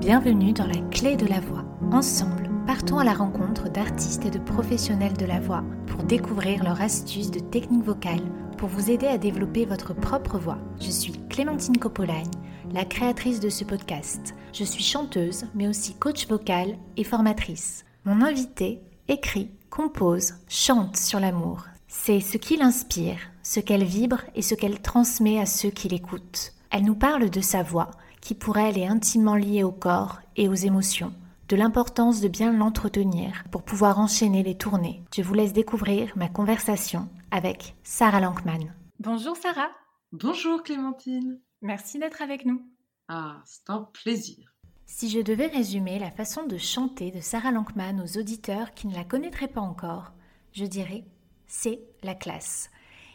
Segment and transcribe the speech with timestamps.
[0.00, 1.64] Bienvenue dans la clé de la voix.
[1.90, 6.80] Ensemble, partons à la rencontre d'artistes et de professionnels de la voix pour découvrir leurs
[6.80, 8.22] astuces de technique vocale
[8.58, 10.58] pour vous aider à développer votre propre voix.
[10.80, 12.30] Je suis Clémentine Coppolagne,
[12.72, 14.36] la créatrice de ce podcast.
[14.52, 17.84] Je suis chanteuse, mais aussi coach vocal et formatrice.
[18.04, 21.64] Mon invité écrit, compose, chante sur l'amour.
[21.88, 26.52] C'est ce qui l'inspire, ce qu'elle vibre et ce qu'elle transmet à ceux qui l'écoutent.
[26.70, 27.90] Elle nous parle de sa voix,
[28.20, 31.12] qui pour elle est intimement liée au corps et aux émotions,
[31.48, 35.02] de l'importance de bien l'entretenir pour pouvoir enchaîner les tournées.
[35.14, 38.74] Je vous laisse découvrir ma conversation avec Sarah Lankman.
[39.00, 39.70] Bonjour Sarah.
[40.12, 41.40] Bonjour Clémentine.
[41.62, 42.62] Merci d'être avec nous.
[43.08, 44.54] Ah, c'est un plaisir.
[44.86, 48.94] Si je devais résumer la façon de chanter de Sarah Lankman aux auditeurs qui ne
[48.94, 50.12] la connaîtraient pas encore,
[50.52, 51.04] je dirais
[51.46, 52.70] c'est la classe.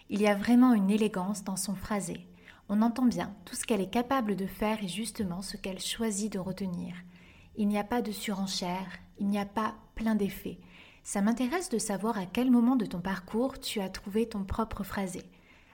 [0.10, 2.28] Il y a vraiment une élégance dans son phrasé,
[2.74, 6.34] on entend bien tout ce qu'elle est capable de faire et justement ce qu'elle choisit
[6.34, 6.96] de retenir.
[7.56, 8.88] Il n'y a pas de surenchère,
[9.20, 10.58] il n'y a pas plein d'effets.
[11.04, 14.84] Ça m'intéresse de savoir à quel moment de ton parcours tu as trouvé ton propre
[14.84, 15.22] phrasé.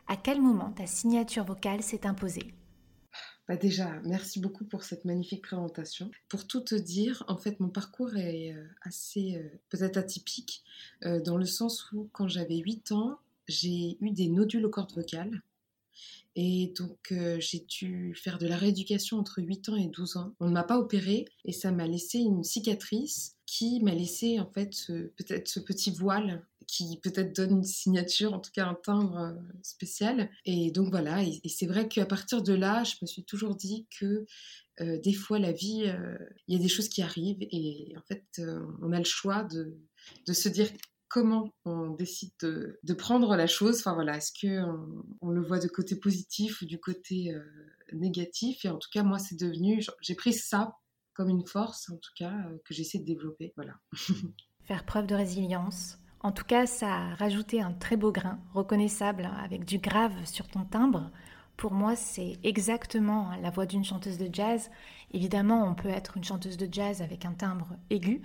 [0.07, 2.53] À quel moment ta signature vocale s'est imposée
[3.47, 6.11] bah déjà, merci beaucoup pour cette magnifique présentation.
[6.27, 10.63] Pour tout te dire, en fait, mon parcours est euh, assez euh, peut-être atypique,
[11.03, 14.93] euh, dans le sens où quand j'avais 8 ans, j'ai eu des nodules aux cordes
[14.93, 15.41] vocales.
[16.41, 20.35] Et donc, euh, j'ai dû faire de la rééducation entre 8 ans et 12 ans.
[20.39, 24.49] On ne m'a pas opéré et ça m'a laissé une cicatrice qui m'a laissé en
[24.49, 24.71] fait
[25.17, 29.33] peut-être ce petit voile qui peut-être donne une signature, en tout cas un timbre euh,
[29.63, 30.29] spécial.
[30.45, 33.85] Et donc voilà, et, c'est vrai qu'à partir de là, je me suis toujours dit
[33.99, 34.25] que
[34.79, 35.91] euh, des fois la vie,
[36.47, 38.41] il y a des choses qui arrivent et en fait,
[38.81, 40.69] on a le choix de se dire
[41.09, 43.79] comment on décide de, prendre la chose.
[43.79, 44.63] Enfin voilà, est-ce que
[45.21, 47.43] on, le voit de côté positif ou du côté euh,
[47.93, 48.63] négatif?
[48.63, 50.77] Et en tout cas, moi, c'est devenu, j'ai pris ça
[51.13, 53.53] comme une force, en tout cas, euh, que j'essaie de développer.
[53.57, 53.73] Voilà.
[54.63, 55.97] Faire preuve de résilience.
[56.21, 60.47] En tout cas, ça a rajouté un très beau grain, reconnaissable avec du grave sur
[60.47, 61.11] ton timbre.
[61.59, 64.71] Pour moi, c'est exactement la voix d'une chanteuse de jazz.
[65.11, 68.21] Évidemment, on peut être une chanteuse de jazz avec un timbre aigu.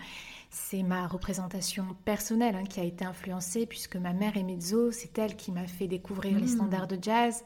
[0.50, 5.18] C'est ma représentation personnelle hein, qui a été influencée puisque ma mère est mezzo, c'est
[5.18, 6.56] elle qui m'a fait découvrir les hmm.
[6.58, 7.42] standards de jazz.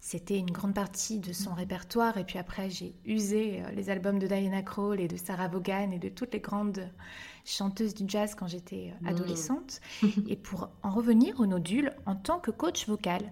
[0.00, 2.16] C'était une grande partie de son répertoire.
[2.18, 5.90] Et puis après, j'ai usé euh, les albums de Diana Krall et de Sarah Vaughan
[5.90, 6.88] et de toutes les grandes
[7.44, 9.80] chanteuses du jazz quand j'étais euh, adolescente.
[10.28, 13.22] et pour en revenir au nodule, en tant que coach vocal,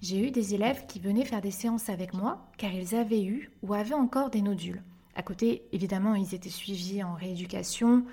[0.00, 3.50] j'ai eu des élèves qui venaient faire des séances avec moi car ils avaient eu
[3.62, 4.82] ou avaient encore des nodules.
[5.16, 8.04] À côté, évidemment, ils étaient suivis en rééducation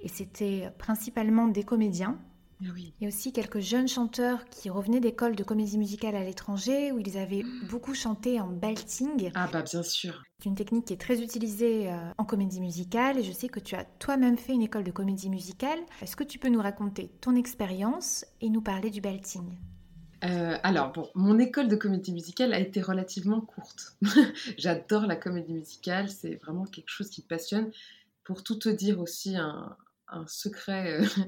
[0.00, 2.18] et c'était principalement des comédiens
[2.62, 6.22] ah il y a aussi quelques jeunes chanteurs qui revenaient d'écoles de comédie musicale à
[6.22, 9.30] l'étranger où ils avaient beaucoup chanté en belting.
[9.34, 10.22] Ah bah bien sûr.
[10.38, 13.60] C'est une technique qui est très utilisée euh, en comédie musicale et je sais que
[13.60, 15.78] tu as toi-même fait une école de comédie musicale.
[16.02, 19.56] Est-ce que tu peux nous raconter ton expérience et nous parler du belting
[20.22, 23.96] euh, alors, bon, mon école de comédie musicale a été relativement courte.
[24.58, 27.70] J'adore la comédie musicale, c'est vraiment quelque chose qui me passionne.
[28.22, 29.74] Pour tout te dire aussi, un,
[30.10, 31.24] un secret euh,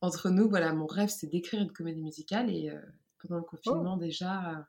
[0.00, 2.80] entre nous, voilà, mon rêve, c'est d'écrire une comédie musicale et euh,
[3.18, 4.00] pendant le confinement oh.
[4.00, 4.62] déjà, euh,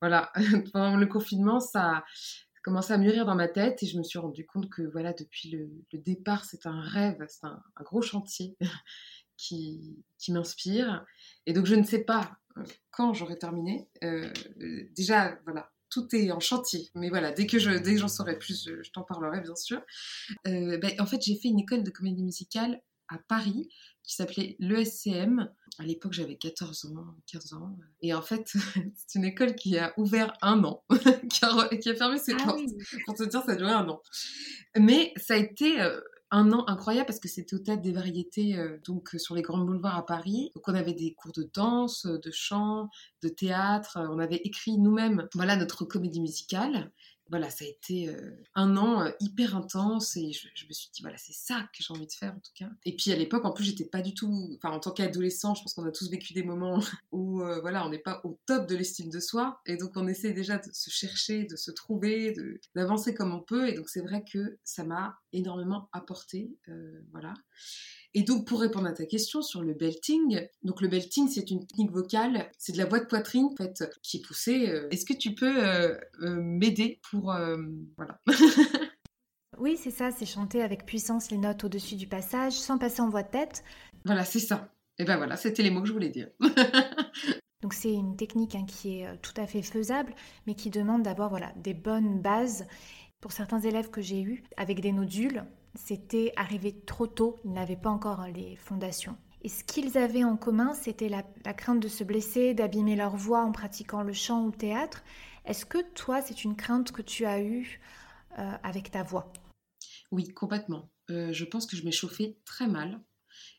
[0.00, 0.32] voilà,
[0.72, 2.04] pendant le confinement, ça a
[2.62, 5.50] commencé à mûrir dans ma tête et je me suis rendu compte que voilà, depuis
[5.50, 8.56] le, départ, c'est un rêve, c'est un, gros chantier
[9.36, 11.04] qui, qui m'inspire.
[11.46, 13.88] Et donc, je ne sais pas euh, quand j'aurai terminé.
[14.96, 16.90] déjà, voilà, tout est en chantier.
[16.94, 19.80] Mais voilà, dès que je, dès que j'en saurai plus, je, t'en parlerai bien sûr.
[20.44, 23.68] Ben, en fait, j'ai fait une école de comédie musicale à Paris
[24.02, 25.50] qui s'appelait l'ESCM.
[25.78, 27.76] À l'époque, j'avais 14 ans, 15 ans.
[28.00, 28.52] Et en fait,
[28.96, 30.84] c'est une école qui a ouvert un an,
[31.30, 32.70] qui, a, fermé ses ah portes.
[33.04, 34.00] Pour te dire, ça a duré un an.
[34.78, 36.00] Mais ça a été euh,
[36.30, 39.42] un an incroyable parce que c'était au théâtre des variétés, euh, donc euh, sur les
[39.42, 40.50] grands boulevards à Paris.
[40.54, 42.88] Donc on avait des cours de danse, de chant,
[43.22, 43.98] de théâtre.
[44.10, 46.92] On avait écrit nous-mêmes, voilà, notre comédie musicale
[47.28, 51.02] voilà, ça a été euh, un an euh, hyper intense et je, me suis dit,
[51.02, 52.70] voilà, c'est ça que j'ai envie de faire en tout cas.
[52.84, 55.62] Et puis à l'époque, en plus, j'étais pas du tout, enfin, en tant qu'adolescent, je
[55.62, 56.80] pense qu'on a tous vécu des moments
[57.12, 60.06] où, euh, voilà, on n'est pas au top de l'estime de soi et donc on
[60.06, 62.34] essaie déjà de se chercher, de se trouver,
[62.74, 63.68] d'avancer comme on peut.
[63.68, 66.50] Et donc c'est vrai que ça m'a énormément apporté,
[67.12, 67.34] voilà.
[68.18, 71.66] Et donc, pour répondre à ta question sur le belting, donc le belting, c'est une
[71.66, 74.70] technique vocale, c'est de la voix de poitrine, en fait, qui est poussée.
[74.70, 77.24] Euh, est-ce que tu peux euh, euh, m'aider pour...
[77.96, 78.18] voilà.
[79.58, 83.10] oui, c'est ça, c'est chanter avec puissance les notes au-dessus du passage, sans passer en
[83.10, 83.62] voix de tête.
[84.06, 84.72] Voilà, c'est ça.
[84.98, 86.30] Et ben voilà, c'était les mots que je voulais dire.
[87.60, 90.14] Donc c'est une technique hein, qui est tout à fait faisable,
[90.46, 92.66] mais qui demande d'avoir voilà, des bonnes bases
[93.20, 95.44] pour certains élèves que j'ai eus avec des nodules,
[95.76, 99.16] c'était arrivé trop tôt, ils n'avaient pas encore les fondations.
[99.42, 103.44] Et ce qu'ils avaient en commun, c'était la, crainte de se blesser, d'abîmer leur voix
[103.44, 105.04] en pratiquant le chant ou le théâtre.
[105.44, 107.80] Est-ce que toi, c'est une crainte que tu as eue
[108.38, 109.32] euh, avec ta voix?
[110.10, 110.90] Oui, complètement.
[111.10, 113.00] Euh, je pense que je m'échauffais très mal.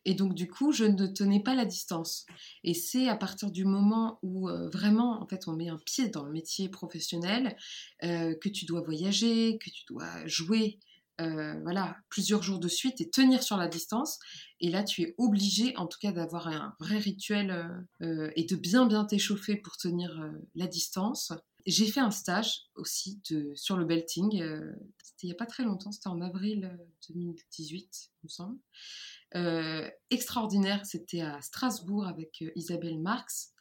[0.04, 2.26] Et donc, du coup, je ne tenais pas la distance.
[2.64, 6.10] Et c'est à partir du moment où euh, vraiment, en fait, on met un pied
[6.10, 7.56] dans le métier professionnel,
[8.02, 10.80] que tu dois voyager, que tu dois jouer
[11.20, 14.20] euh, voilà, plusieurs jours de suite et tenir sur la distance.
[14.60, 18.44] Et là, tu es obligé, en tout cas, d'avoir un vrai rituel euh, euh, et
[18.44, 21.34] de bien bien t'échauffer pour tenir la distance.
[21.66, 24.32] J'ai fait un stage aussi de, sur le belting.
[25.04, 26.78] c'était il n'y a pas très longtemps, c'était en avril
[27.10, 28.60] 2018, il me semble.
[30.10, 33.54] extraordinaire, c'était à Strasbourg avec Isabelle Marx,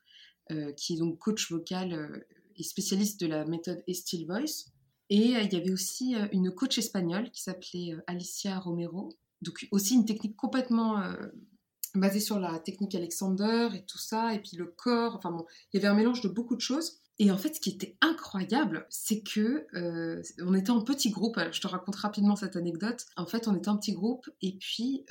[0.77, 2.25] qui est donc coach vocal
[2.55, 4.71] et spécialiste de la méthode Estill Voice.
[5.11, 9.11] Et euh, il y avait aussi euh, une coach espagnole qui s'appelait euh, Alicia Romero.
[9.43, 10.99] Donc aussi une technique complètement
[11.95, 15.15] basée sur la technique Alexander et tout ça, et puis le corps.
[15.15, 17.03] Enfin bon, il y avait un mélange de beaucoup de choses.
[17.19, 19.67] Et en fait, ce qui était incroyable, c'est que
[20.43, 21.39] on était en petit groupe.
[21.53, 23.05] Je te raconte rapidement cette anecdote.
[23.19, 25.05] En fait, on était en petit groupe, et puis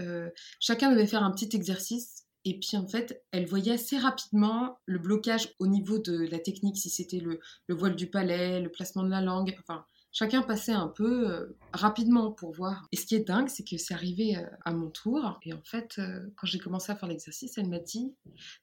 [0.60, 5.00] chacun devait faire un petit exercice et puis en fait, elle voyait assez rapidement le
[5.00, 7.40] blocage au niveau de la technique, si c'était le,
[7.70, 9.56] voile du palais, le placement de la langue.
[9.60, 12.88] Enfin, chacun passait un peu euh, rapidement pour voir.
[12.92, 15.40] Et ce qui est dingue, c'est que c'est arrivé euh, à mon tour.
[15.42, 18.14] Et en fait, euh, quand j'ai commencé à faire l'exercice, elle m'a dit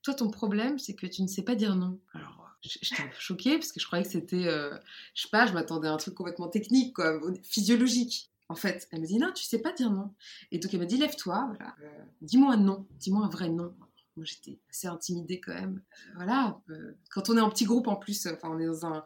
[0.03, 1.99] Toi, ton problème, c'est que tu ne sais pas dire non.
[2.15, 5.89] Alors, j'étais un choquée parce que je croyais que c'était, je sais pas, je m'attendais
[5.89, 8.32] à un truc complètement technique, quoi, physiologique.
[8.53, 10.13] En fait, elle me dit non, tu sais pas dire non.
[10.51, 11.89] Et donc elle m'a dit lève-toi, euh,
[12.21, 13.75] dis-moi un non, dis-moi un vrai non.
[14.15, 15.81] Moi j'étais assez intimidée quand même.
[15.81, 18.85] Euh, voilà, euh, quand on est en petit groupe en plus, enfin on est dans
[18.85, 19.03] un,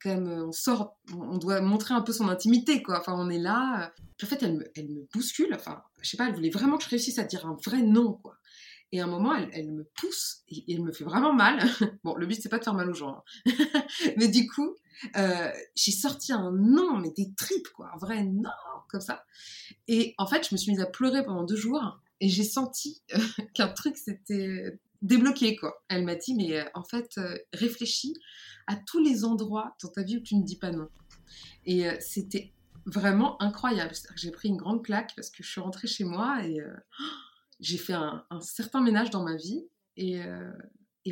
[0.00, 3.00] quand même, on sort, on doit montrer un peu son intimité quoi.
[3.00, 3.92] Enfin on est là.
[4.22, 5.52] En fait elle me, elle me bouscule.
[5.52, 8.14] Enfin je sais pas, elle voulait vraiment que je réussisse à dire un vrai non
[8.14, 8.38] quoi.
[8.92, 11.58] Et à un moment, elle, elle me pousse et, elle me fait vraiment mal.
[12.04, 13.22] bon, le but, c'est pas de faire mal aux gens.
[13.46, 13.52] Hein.
[14.16, 14.76] mais du coup,
[15.16, 17.90] euh, j'ai sorti un non, mais des tripes, quoi.
[17.94, 18.50] Un vrai non,
[18.88, 19.24] comme ça.
[19.86, 23.02] Et en fait, je me suis mise à pleurer pendant deux jours et j'ai senti
[23.14, 23.18] euh,
[23.54, 25.82] qu'un truc s'était débloqué, quoi.
[25.88, 27.20] Elle m'a dit, mais euh, en fait,
[27.52, 28.14] réfléchis
[28.66, 30.88] à tous les endroits dans ta vie où tu ne dis pas non.
[31.64, 32.52] Et c'était
[32.86, 33.92] vraiment incroyable.
[34.16, 36.58] J'ai pris une grande claque parce que je suis rentrée chez moi et
[37.60, 39.66] j'ai fait un, certain ménage dans ma vie
[39.96, 40.22] et,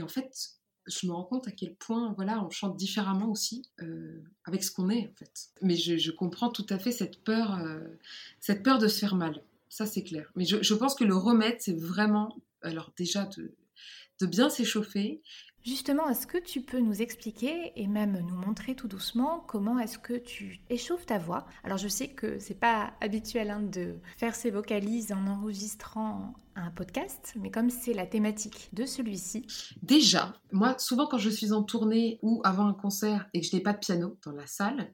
[0.00, 0.56] en fait,
[0.86, 4.70] je me rends compte à quel point, voilà, on chante différemment aussi euh, avec ce
[4.70, 5.48] qu'on est en fait.
[5.62, 7.80] Mais je, comprends tout à fait cette peur, euh,
[8.40, 9.42] cette peur de se faire mal.
[9.68, 10.30] Ça c'est clair.
[10.36, 13.28] Mais je, pense que le remède, c'est vraiment, alors déjà
[14.20, 15.20] de bien s'échauffer
[15.66, 19.98] Justement, est-ce que tu peux nous expliquer et même nous montrer tout doucement comment est-ce
[19.98, 21.44] que tu échauffes ta voix?
[21.64, 26.70] Alors je sais que c'est pas habituel hein, de faire ses vocalises en enregistrant un
[26.70, 29.46] podcast, mais comme c'est la thématique de celui-ci.
[29.82, 33.54] Déjà, moi, souvent quand je suis en tournée ou avant un concert et que je
[33.54, 34.92] n'ai pas de piano dans la salle,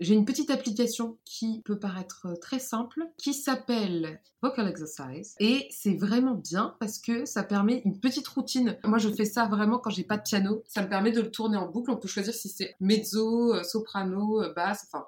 [0.00, 5.34] j'ai une petite application qui peut paraître très simple, qui s'appelle Vocal Exercise.
[5.38, 8.78] Et c'est vraiment bien parce que ça permet une petite routine.
[8.84, 10.62] Moi, je fais ça vraiment quand j'ai pas de piano.
[10.66, 11.90] Ça me permet de le tourner en boucle.
[11.90, 14.86] On peut choisir si c'est mezzo, euh, soprano, euh, basse.
[14.92, 15.06] Enfin,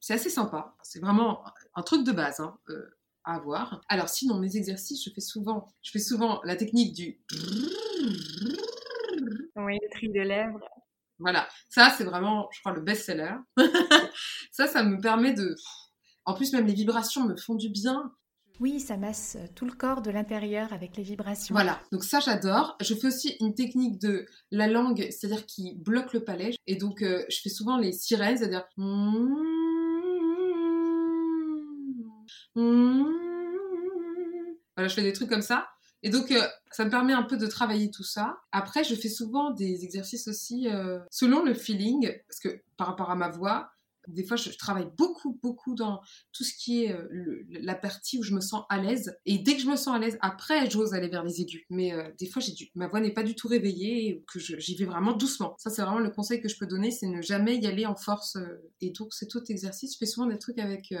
[0.00, 0.74] c'est assez sympa.
[0.82, 1.44] C'est vraiment
[1.74, 2.40] un truc de base.
[2.40, 2.56] Hein.
[2.70, 3.82] Euh, à avoir.
[3.88, 7.20] Alors sinon, mes exercices, je fais souvent, je fais souvent la technique du...
[9.54, 10.68] Oui, le tri de lèvres.
[11.20, 13.36] Voilà, ça c'est vraiment, je crois, le best-seller.
[14.50, 15.54] ça, ça me permet de...
[16.24, 18.12] En plus, même les vibrations me font du bien.
[18.62, 21.52] Oui, ça masse tout le corps de l'intérieur avec les vibrations.
[21.52, 22.76] Voilà, donc ça j'adore.
[22.80, 26.52] Je fais aussi une technique de la langue, c'est-à-dire qui bloque le palais.
[26.68, 28.62] Et donc euh, je fais souvent les sirènes, c'est-à-dire...
[34.76, 35.66] Voilà, je fais des trucs comme ça.
[36.04, 38.38] Et donc, euh, ça me permet un peu de travailler tout ça.
[38.52, 43.10] Après, je fais souvent des exercices aussi euh, selon le feeling, parce que par rapport
[43.10, 43.70] à ma voix,
[44.08, 46.00] des fois, je, travaille beaucoup, beaucoup dans
[46.32, 49.16] tout ce qui est euh, la partie où je me sens à l'aise.
[49.26, 51.64] Et dès que je me sens à l'aise, après, j'ose aller vers les aigus.
[51.70, 54.84] Mais euh, des fois, j'ai ma voix n'est pas du tout réveillée, que j'y vais
[54.84, 55.54] vraiment doucement.
[55.58, 57.96] Ça, c'est vraiment le conseil que je peux donner, c'est ne jamais y aller en
[57.96, 58.36] force.
[58.36, 58.70] Euh.
[58.80, 59.94] et donc, c'est tout exercice.
[59.94, 60.94] Je fais souvent des trucs avec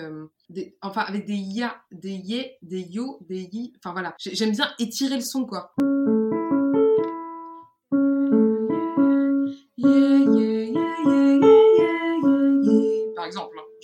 [0.48, 3.72] des, enfin, avec des ya, des yé, des yo, des yi.
[3.78, 5.74] Enfin voilà, j'aime bien étirer le son, quoi.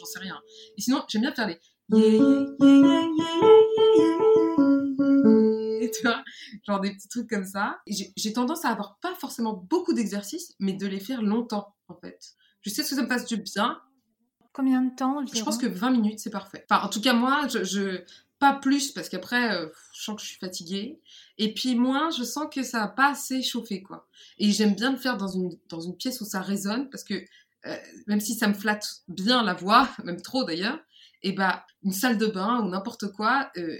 [0.07, 0.40] Sais rien.
[0.76, 1.61] Et sinon, j'aime bien faire les
[5.90, 6.23] tu vois,
[6.67, 7.81] genre des petits trucs comme ça.
[7.87, 12.35] J'ai tendance à avoir pas forcément beaucoup d'exercices, mais de les faire longtemps, en fait.
[12.61, 13.81] Je sais que ça me fasse du bien,
[14.52, 16.64] combien de temps Je pense que 20 minutes, c'est parfait.
[16.69, 18.02] Enfin, en tout cas, moi, je,
[18.38, 21.00] pas plus, parce qu'après, euh, je sens que je suis fatiguée.
[21.38, 24.09] Et puis moins, je sens que ça n'a pas assez chauffé, quoi.
[24.38, 27.14] Et j'aime bien le faire dans une, dans une pièce où ça résonne, parce que
[27.67, 30.79] euh, même si ça me flatte bien la voix, même trop d'ailleurs,
[31.23, 33.79] et bah, une salle de bain ou n'importe quoi, euh,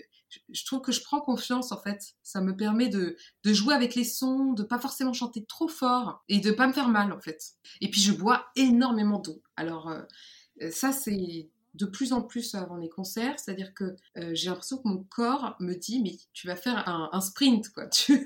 [0.51, 2.01] je trouve que je prends confiance en fait.
[2.23, 6.23] Ça me permet de, de jouer avec les sons, de pas forcément chanter trop fort
[6.29, 7.41] et de pas me faire mal en fait.
[7.81, 9.43] Et puis je bois énormément d'eau.
[9.57, 14.49] Alors euh, ça c'est de plus en plus avant les concerts, c'est-à-dire que euh, j'ai
[14.49, 18.25] l'impression que mon corps me dit mais tu vas faire un, sprint quoi, tu,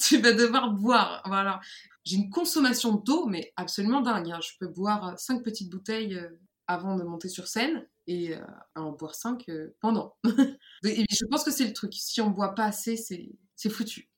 [0.00, 1.22] tu vas devoir boire.
[1.26, 1.60] Voilà.
[2.04, 4.30] J'ai une consommation d'eau mais absolument dingue.
[4.30, 4.40] Hein.
[4.42, 6.18] Je peux boire cinq petites bouteilles
[6.66, 8.40] avant de monter sur scène et euh,
[8.74, 10.16] en boire 5 euh, pendant.
[10.84, 11.92] et je pense que c'est le truc.
[11.94, 14.10] Si on boit pas assez, c'est foutu.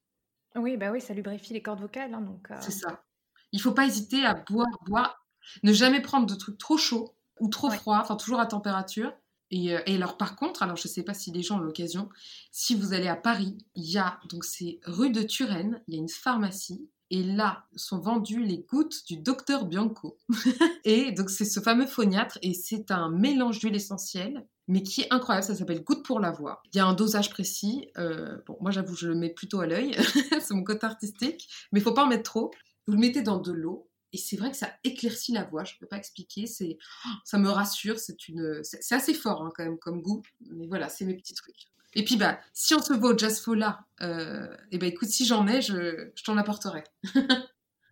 [0.54, 2.12] Oui, bah oui, ça lubrifie les cordes vocales.
[2.14, 2.56] Hein, donc, euh.
[2.60, 3.04] C'est ça.
[3.52, 5.26] Il faut pas hésiter à boire, boire.
[5.62, 9.12] Ne jamais prendre de trucs trop chauds ou trop froids, enfin toujours à température.
[9.50, 12.10] Et, et, alors par contre, alors je sais pas si les gens ont l'occasion,
[12.52, 15.96] si vous allez à Paris, il y a, donc c'est rue de Turenne, il y
[15.96, 20.18] a une pharmacie et là sont vendues les gouttes du docteur Bianco.
[20.84, 25.12] et donc c'est ce fameux phoniatre et c'est un mélange d'huile essentielle mais qui est
[25.12, 26.60] incroyable, ça s'appelle goutte pour la voix.
[26.72, 29.66] Il y a un dosage précis, euh, bon moi j'avoue je le mets plutôt à
[29.66, 29.96] l'œil,
[30.42, 32.50] c'est mon côté artistique, mais il faut pas en mettre trop.
[32.86, 35.74] Vous le mettez dans de l'eau et c'est vrai que ça éclaircit la voix, je
[35.74, 36.78] ne peux pas expliquer, c'est
[37.24, 40.88] ça me rassure, c'est une c'est assez fort hein, quand même comme goût, mais voilà,
[40.88, 41.68] c'est mes petits trucs.
[41.94, 45.08] Et puis, bah, si on se voit au Jazz Fola, euh, et eh ben, écoute,
[45.08, 46.84] si j'en ai, je, je t'en apporterai.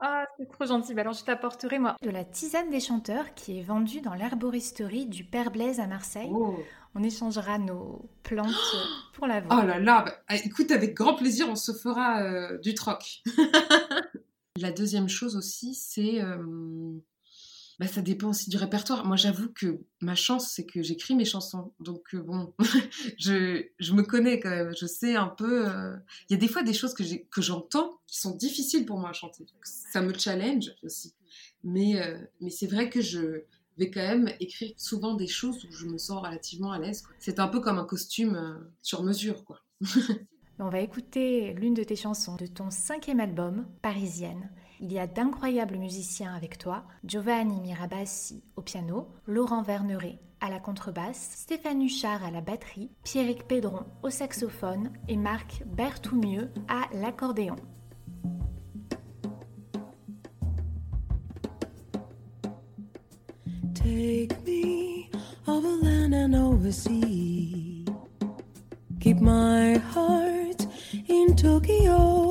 [0.01, 0.95] ah, c'est trop gentil.
[0.95, 5.07] Bah, alors, je t'apporterai, moi, de la tisane des chanteurs qui est vendue dans l'herboristerie
[5.07, 6.31] du Père Blaise à Marseille.
[6.31, 6.59] Oh.
[6.95, 8.55] On échangera nos plantes
[9.15, 9.61] pour la voix.
[9.63, 13.23] Oh là là, bah, ah, écoute, avec grand plaisir, on se fera euh, du troc.
[14.57, 16.21] la deuxième chose aussi, c'est
[17.79, 19.05] bah, ça dépend aussi du répertoire.
[19.05, 21.73] Moi, j'avoue que ma chance, c'est que j'écris mes chansons.
[21.79, 22.55] Donc, euh, bon,
[23.19, 24.75] je, je, me connais quand même.
[24.75, 25.69] Je sais un peu.
[25.69, 25.95] Euh,
[26.29, 29.11] il y a des fois des choses que, que j'entends qui sont difficiles pour moi
[29.11, 29.45] à chanter.
[29.63, 31.15] ça me challenge aussi.
[31.65, 33.43] Mais, euh, mais c'est vrai que je
[33.77, 37.05] vais quand même écrire souvent des choses où je me sens relativement à l'aise.
[37.19, 39.61] C'est un peu comme un costume sur mesure, quoi.
[40.59, 44.49] On va écouter l'une de tes chansons de ton cinquième album, Parisienne.
[44.81, 50.59] Il y a d'incroyables musiciens avec toi, Giovanni Mirabassi au piano, Laurent Verneret à la
[50.59, 57.57] contrebasse, Stéphane Huchard à la batterie, Pierrick Pédron au saxophone et Marc Berthoumieux à l'accordéon.
[63.75, 66.73] Take me over.
[69.01, 70.26] Keep my heart
[71.47, 72.26] Tokyo.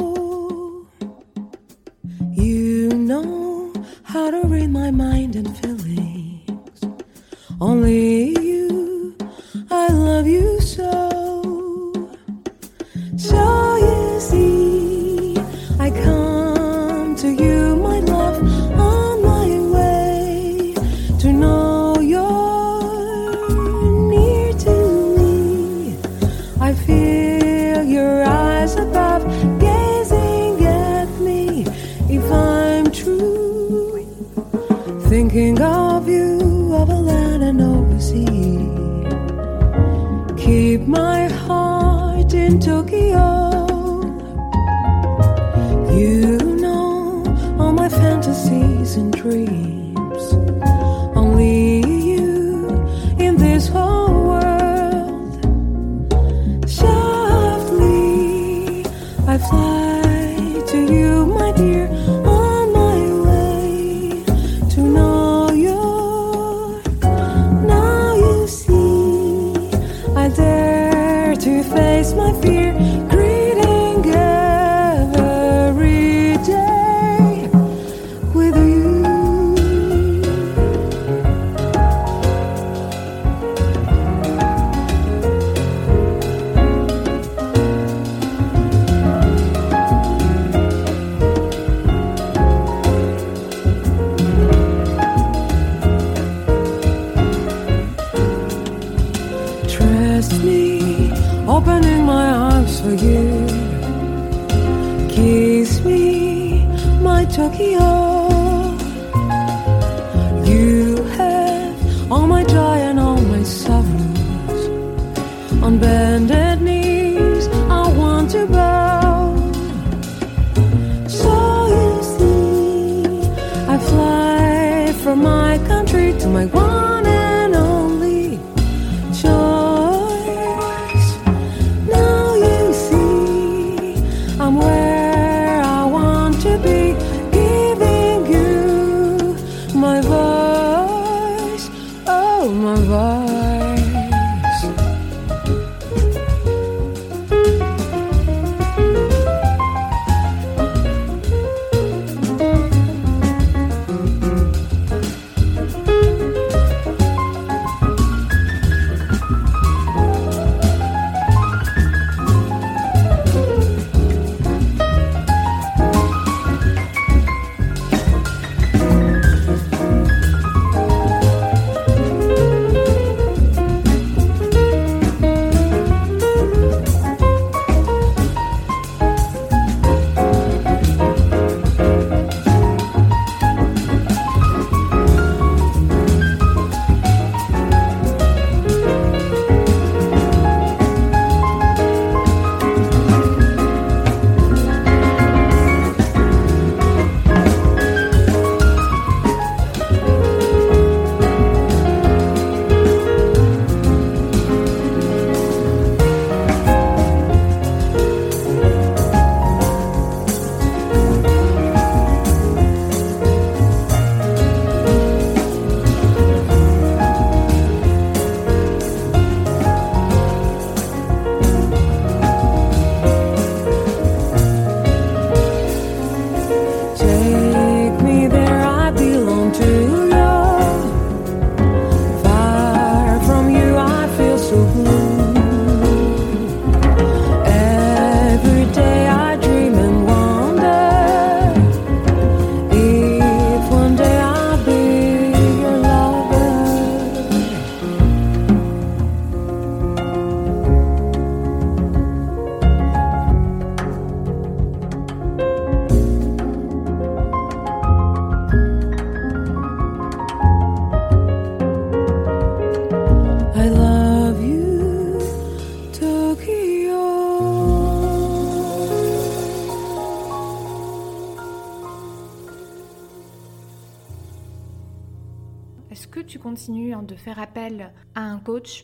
[59.36, 61.26] I fly to you,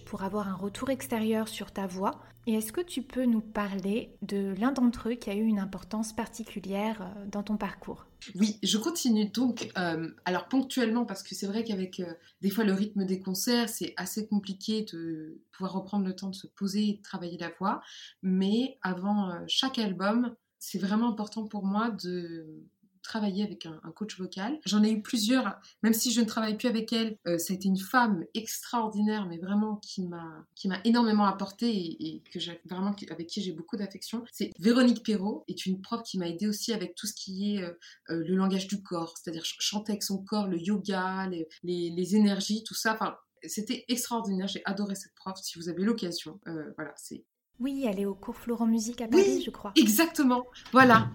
[0.05, 2.21] pour avoir un retour extérieur sur ta voix.
[2.47, 5.59] Et est-ce que tu peux nous parler de l'un d'entre eux qui a eu une
[5.59, 8.07] importance particulière euh, dans ton parcours?
[8.35, 12.63] Oui, je continue donc, euh, alors ponctuellement, parce que c'est vrai qu'avec euh, des fois
[12.63, 16.89] le rythme des concerts, c'est assez compliqué de pouvoir reprendre le temps de se poser
[16.89, 17.81] et de travailler la voix.
[18.23, 22.67] Mais avant chaque album, c'est vraiment important pour moi de
[23.01, 24.59] travailler avec un, coach vocal.
[24.65, 27.17] J'en ai eu plusieurs, même si je ne travaille plus avec elle.
[27.27, 31.69] Euh, ça a été une femme extraordinaire, mais vraiment qui m'a qui m'a énormément apporté
[31.71, 34.23] et, que j'ai vraiment avec qui j'ai beaucoup d'affection.
[34.31, 37.63] C'est Véronique Perrault, est une prof qui m'a aidé aussi avec tout ce qui est
[37.63, 37.71] euh,
[38.09, 42.63] euh, le langage du corps, c'est-à-dire chanter avec son corps, le yoga, les, les, énergies,
[42.63, 42.93] tout ça.
[42.93, 44.47] Enfin, c'était extraordinaire.
[44.47, 45.37] J'ai adoré cette prof.
[45.41, 46.39] Si vous avez l'occasion,
[46.75, 47.25] voilà, c'est
[47.61, 49.71] oui, elle est au cours Florent Musique à Paris, je crois.
[49.75, 50.47] Exactement.
[50.71, 51.11] Voilà.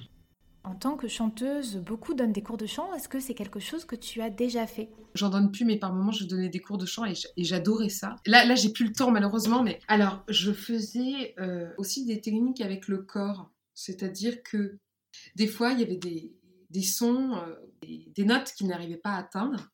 [0.67, 2.93] En tant que chanteuse, beaucoup donnent des cours de chant.
[2.93, 4.91] Est-ce que c'est quelque chose que tu as déjà fait?
[5.15, 8.17] J'en donne plus, mais par moments, je donnais des cours de chant et j'adorais ça.
[8.27, 9.63] Là, là j'ai plus le temps, malheureusement.
[9.63, 13.49] Mais alors, je faisais euh, aussi des techniques avec le corps.
[13.75, 14.81] C'est-à-dire que
[15.37, 16.01] des fois, il y avait
[16.69, 17.55] des, sons, euh,
[18.17, 19.71] des, notes qui n'arrivaient pas à atteindre.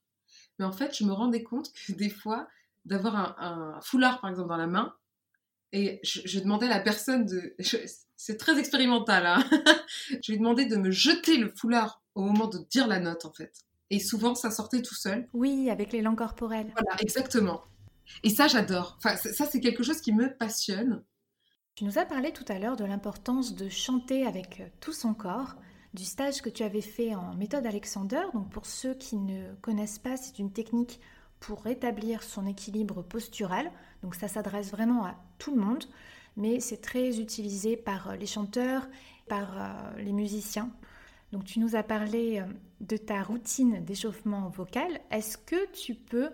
[0.59, 2.49] Mais en fait, je me rendais compte que des fois,
[2.85, 4.95] d'avoir un, foulard, par exemple, dans la main,
[5.73, 7.57] et je, demandais à la personne de...
[8.25, 9.27] C'est très expérimental.
[9.27, 9.45] Hein
[10.23, 13.33] je lui demandais de me jeter le foulard au moment de dire la note, en
[13.33, 13.53] fait.
[13.91, 15.29] Et souvent, ça sortait tout seul.
[15.33, 16.71] Oui, avec les langues corporelles.
[16.73, 17.63] Voilà, exactement.
[18.23, 18.97] Et ça, j'adore.
[18.99, 21.03] Enfin, ça, c'est quelque chose qui me passionne.
[21.75, 25.15] Tu nous as parlé tout à l'heure de l'importance de chanter avec euh, tout son
[25.15, 25.57] corps,
[25.93, 28.23] du stage que tu avais fait en méthode Alexander.
[28.35, 31.01] Donc, pour ceux qui ne connaissent pas, c'est une technique
[31.41, 33.73] pour rétablir son équilibre postural.
[34.05, 35.87] Donc, ça s'adresse vraiment à tout le monde
[36.37, 38.89] mais c'est très utilisé par euh, les chanteurs,
[39.29, 40.71] par euh, les musiciens.
[41.33, 42.47] Donc tu nous as parlé euh,
[42.81, 45.01] de ta routine d'échauffement vocal.
[45.11, 46.31] Est-ce que tu peux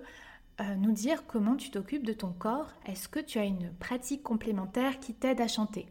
[0.78, 2.72] nous dire comment tu t'occupes de ton corps?
[2.84, 5.86] Est-ce que tu as une pratique complémentaire qui t'aide à chanter?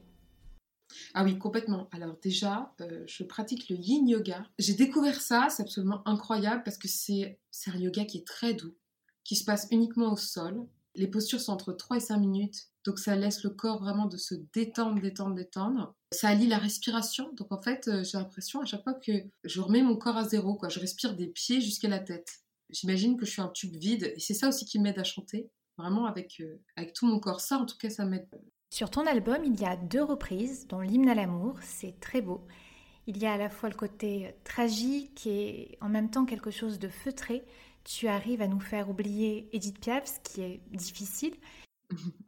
[1.13, 1.87] Ah oui, complètement.
[1.93, 4.45] Alors déjà, je pratique le yin yoga.
[4.59, 8.75] J'ai découvert ça, c'est absolument incroyable parce que c'est un yoga qui est très doux,
[9.23, 10.67] qui se passe uniquement au sol.
[10.95, 14.15] Les postures sont entre 3 et 5 minutes donc ça laisse le corps vraiment de
[14.15, 15.93] se détendre, détendre, détendre.
[16.13, 17.33] Ça allie la respiration.
[17.33, 19.11] Donc en fait, euh, j'ai l'impression à chaque fois que
[19.43, 20.69] je remets mon corps à zéro, quoi.
[20.69, 22.39] Je respire des pieds jusqu'à la tête.
[22.69, 24.13] J'imagine que je suis un tube vide.
[24.15, 25.51] Et c'est ça aussi qui m'aide à chanter.
[25.77, 27.41] Vraiment avec, euh, avec tout mon corps.
[27.41, 28.25] Ça, en tout cas, ça m'aide.
[28.73, 31.57] Sur ton album, il y a deux reprises, dont l'hymne à l'amour.
[31.61, 32.47] C'est très beau.
[33.05, 36.79] Il y a à la fois le côté tragique et en même temps quelque chose
[36.79, 37.45] de feutré
[37.87, 41.35] tu arrives à nous faire oublier Edith Piaf, ce qui est difficile.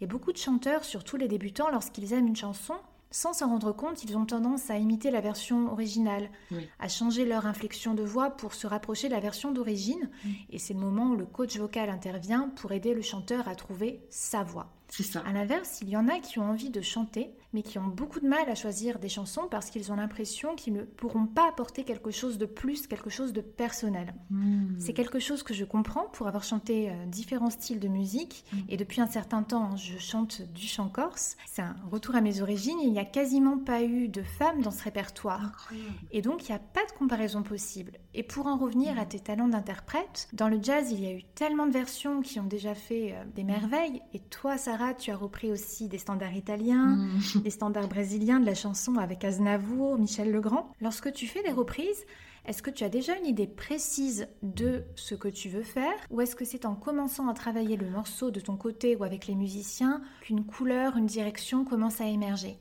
[0.00, 2.74] Et beaucoup de chanteurs, surtout les débutants, lorsqu'ils aiment une chanson,
[3.10, 6.68] sans s'en rendre compte, ils ont tendance à imiter la version originale, Oui.
[6.80, 10.10] à changer leur inflexion de voix pour se rapprocher de la version d'origine.
[10.24, 10.30] Mm.
[10.50, 14.00] Et c'est le moment où le coach vocal intervient pour aider le chanteur à trouver
[14.10, 14.68] sa voix.
[14.96, 15.22] C'est ça.
[15.26, 18.18] À l'inverse, il y en a qui ont envie de chanter, mais qui ont beaucoup
[18.18, 21.84] de mal à choisir des chansons parce qu'ils ont l'impression qu'ils ne pourront pas apporter
[21.84, 24.14] quelque chose de plus, quelque chose de personnel.
[24.30, 24.74] Hmm.
[24.78, 28.44] C'est quelque chose que je comprends pour avoir chanté euh, différents styles de musique.
[28.52, 28.56] Mm.
[28.68, 31.36] Et depuis un certain temps, hein, je chante du chant corse.
[31.46, 32.78] C'est un retour à mes origines.
[32.82, 35.44] Il n'y a quasiment pas eu de femmes dans ce répertoire.
[35.44, 35.94] Incroyable.
[36.12, 37.92] Et donc, il n'y a pas de comparaison possible.
[38.14, 41.22] Et pour en revenir à tes talents d'interprète, dans le jazz, il y a eu
[41.34, 44.00] tellement de versions qui ont déjà fait euh, des merveilles.
[44.14, 47.40] Et toi, Sarah, tu as repris aussi des standards italiens, Hmm.
[47.42, 50.70] des standards brésiliens de la chanson avec Aznavour, Michel Legrand.
[50.80, 52.04] Lorsque tu fais des reprises,
[52.44, 55.94] est-ce que tu as déjà une idée précise de ce que tu veux faire?
[56.10, 59.26] Ou est-ce que c'est en commençant à travailler le morceau de ton côté ou avec
[59.26, 62.58] les musiciens qu'une couleur, une direction commence à émerger?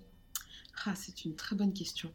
[0.85, 2.11] Ah, c'est une très bonne question.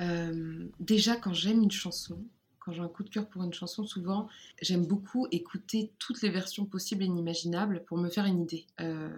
[0.00, 2.18] Euh, déjà, quand j'aime une chanson,
[2.64, 4.28] quand j'ai un coup de cœur pour une chanson, souvent,
[4.62, 8.66] j'aime beaucoup écouter toutes les versions possibles et inimaginables pour me faire une idée.
[8.80, 9.10] Euh,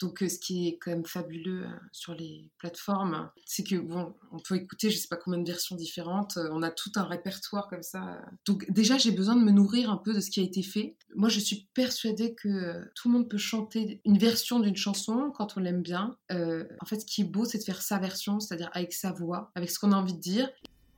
[0.00, 4.14] donc, euh, ce qui est quand même fabuleux euh, sur les plateformes, c'est que bon,
[4.30, 6.36] on peut écouter, je sais pas combien de versions différentes.
[6.36, 8.20] euh, On a tout un répertoire comme ça.
[8.46, 10.96] Donc, déjà, j'ai besoin de me nourrir un peu de ce qui a été fait.
[11.16, 15.56] Moi, je suis persuadée que tout le monde peut chanter une version d'une chanson quand
[15.56, 16.16] on l'aime bien.
[16.30, 19.50] En fait, ce qui est beau, c'est de faire sa version, c'est-à-dire avec sa voix,
[19.54, 20.48] avec ce qu'on a envie de dire.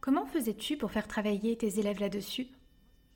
[0.00, 2.48] Comment faisais-tu pour faire travailler tes élèves là-dessus?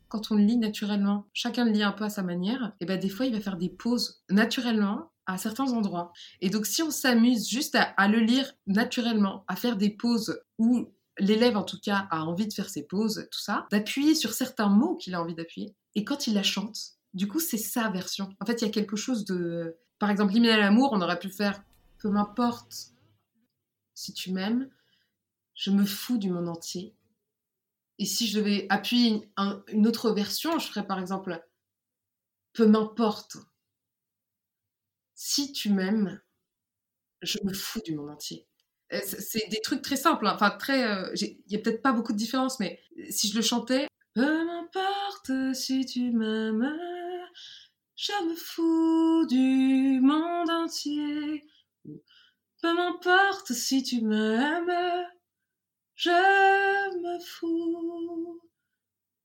[0.09, 3.09] Quand on lit naturellement, chacun le lit un peu à sa manière, et ben des
[3.09, 6.13] fois, il va faire des pauses naturellement à certains endroits.
[6.43, 10.43] Et donc, si on s'amuse juste à, à le lire naturellement, à faire des pauses
[10.59, 14.35] où l'élève, en tout cas, a envie de faire ses pauses, tout ça, d'appuyer sur
[14.35, 16.79] certains mots qu'il a envie d'appuyer, et quand il la chante,
[17.15, 18.29] du coup, c'est sa version.
[18.41, 19.79] En fait, il y a quelque chose de...
[19.99, 21.63] Par exemple, l'hymne à l'amour, on aurait pu faire
[21.99, 22.89] «Peu m'importe
[23.95, 24.69] si tu m'aimes,
[25.55, 26.95] je me fous du monde entier».
[27.99, 31.43] Et si je devais appuyer une, un- une autre version, je ferais par exemple
[32.55, 33.37] Peu m'importe.
[35.17, 36.21] Si tu m'aimes,
[37.23, 38.47] je me fous du monde entier.
[38.93, 40.33] Euh, c'est- des trucs très simples, hein.
[40.35, 40.85] enfin très.
[40.89, 44.45] euh, Il y a peut-être pas beaucoup de différence, mais si je le chantais, peu
[44.45, 46.77] m'importe si tu m'aimes,
[47.97, 51.43] je me fous du monde entier.
[52.63, 55.07] Peu m'importe si tu m'aimes,
[55.97, 58.41] je me fous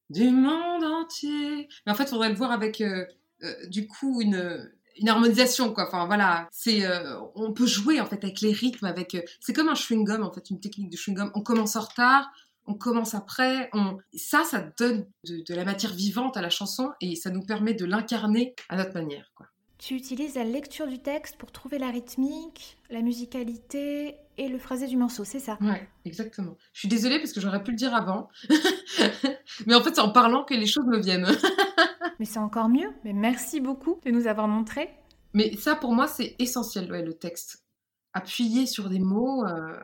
[0.09, 1.67] du monde entier.
[1.85, 3.05] Mais en fait, il faudrait le voir avec, euh,
[3.43, 4.71] euh, du coup, une,
[5.07, 5.87] harmonisation, quoi.
[5.87, 6.47] Enfin, voilà.
[6.51, 9.17] C'est, euh, on peut jouer, en fait, avec les rythmes, avec...
[9.39, 11.31] c'est comme un chewing-gum, en fait, une technique de chewing-gum.
[11.35, 12.29] On commence en retard,
[12.65, 13.69] on commence après.
[13.73, 13.97] On...
[14.15, 17.73] Ça, ça donne de, de la matière vivante à la chanson et ça nous permet
[17.73, 19.47] de l'incarner à notre manière, quoi.
[19.79, 24.87] Tu utilises la lecture du texte pour trouver la rythmique, la musicalité et le phrasé
[24.87, 25.57] du morceau, c'est ça?
[25.61, 26.57] Ouais, exactement.
[26.73, 28.27] Je suis désolée parce que j'aurais pu le dire avant.
[29.65, 31.27] Mais en fait, c'est en parlant que les choses me viennent.
[32.19, 32.89] Mais c'est encore mieux.
[33.05, 34.89] Mais merci beaucoup de nous avoir montré.
[35.33, 37.63] Mais ça, pour moi, c'est essentiel, ouais, le texte.
[38.11, 39.79] Appuyer sur des mots, euh,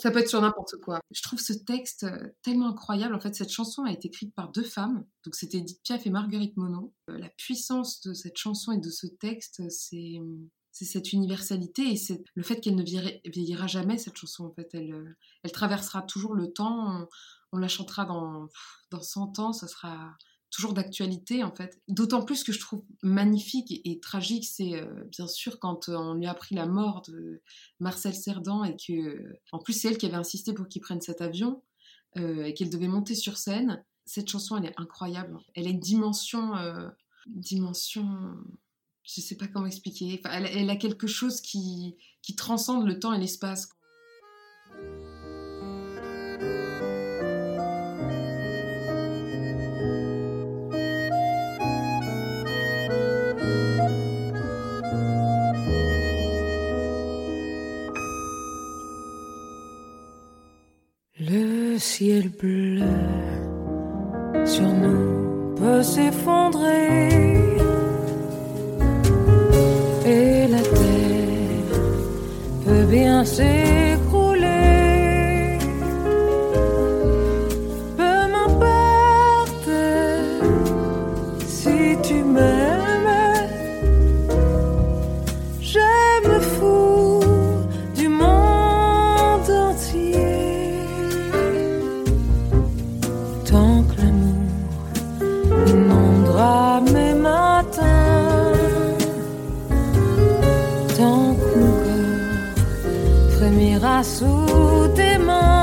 [0.00, 1.00] ça peut être sur n'importe quoi.
[1.10, 3.14] Je trouve ce texte euh, tellement incroyable.
[3.14, 5.04] En fait, cette chanson a été écrite par deux femmes.
[5.24, 6.90] Donc, c'était Edith Piaf et Marguerite Monod.
[7.10, 10.18] Euh, la puissance de cette chanson et de ce texte, c'est
[10.72, 11.96] c'est cette universalité et
[12.34, 14.44] le fait qu'elle ne vieillir- vieillira jamais, cette chanson.
[14.44, 17.00] En fait, elle, euh, traversera toujours le temps.
[17.02, 17.08] On,
[17.52, 18.46] on la chantera dans,
[18.92, 20.14] dans 100 ans, ça sera
[20.68, 21.80] d'actualité en fait.
[21.88, 26.14] D'autant plus que je trouve magnifique et, tragique, c'est euh, bien sûr quand euh, on
[26.14, 27.42] lui a appris la mort de
[27.80, 31.00] Marcel Cerdan et que, euh, en plus c'est elle qui avait insisté pour qu'il prenne
[31.00, 31.62] cet avion
[32.16, 33.84] et qu'elle devait monter sur scène.
[34.04, 35.38] Cette chanson, elle est incroyable.
[35.54, 36.54] Elle a une dimension,
[37.26, 38.34] dimension,
[39.04, 40.20] je sais pas comment expliquer.
[40.24, 43.68] Elle, elle a quelque chose qui, qui transcende le temps et l'espace.
[61.80, 62.82] Ciel bleu
[64.44, 67.08] sur nous peut s'effondrer
[70.06, 71.80] et la terre
[72.64, 73.89] peut bien s'écrouler.
[104.02, 105.59] Sous tes mains.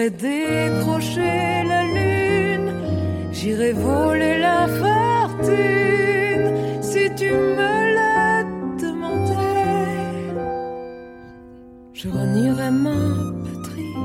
[0.00, 2.72] J'irai décrocher la lune,
[3.32, 6.48] j'irai voler la fortune
[6.80, 10.32] si tu me le demandais.
[11.92, 13.00] Je renierai ma
[13.44, 13.96] patrie,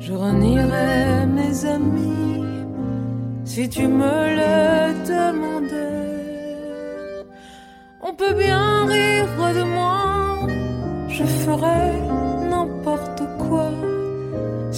[0.00, 2.44] je renierai mes amis
[3.44, 4.31] si tu me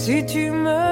[0.05, 0.84] si tu me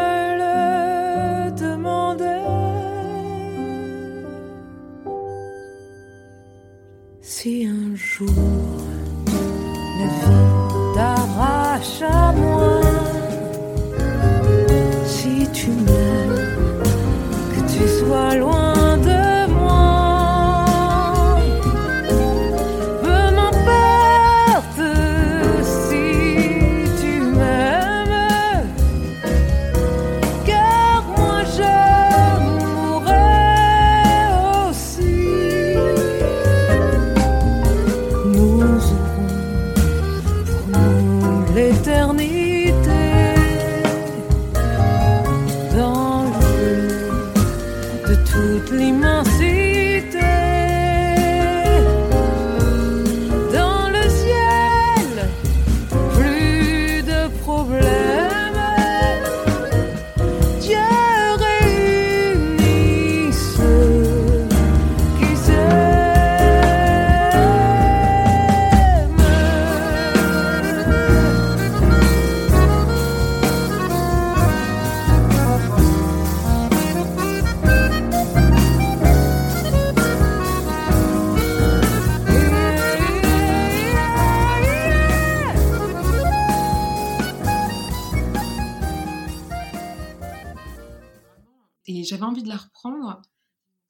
[92.22, 93.22] j'avais envie de la reprendre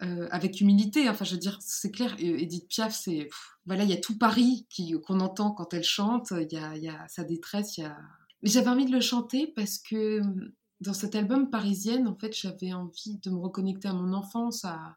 [0.03, 1.09] euh, avec humilité.
[1.09, 3.29] Enfin, je veux dire, c'est clair, euh, Edith Piaf, c'est.
[3.67, 4.67] Voilà, il y a tout Paris
[5.07, 6.33] qu'on entend quand elle chante.
[6.33, 7.97] Il y a, sa détresse, il y a.
[8.43, 12.37] Mais j'avais envie de le chanter parce que euh, dans cet album parisienne, en fait,
[12.37, 14.97] j'avais envie de me reconnecter à mon enfance, à,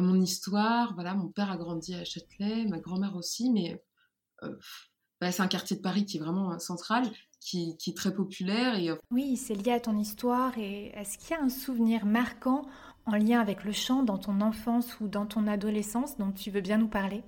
[0.00, 0.94] mon histoire.
[0.94, 3.82] Voilà, mon père a grandi à Châtelet, ma grand-mère aussi, mais
[4.44, 4.56] euh,
[5.20, 7.10] bah, c'est un quartier de Paris qui est vraiment central,
[7.42, 11.18] qui, qui est très populaire et euh, Oui, c'est lié à ton histoire et est-ce
[11.18, 12.62] qu'il y a un souvenir marquant
[13.06, 16.60] en lien avec le chant dans ton enfance ou dans ton adolescence dont tu veux
[16.60, 17.22] bien nous parler?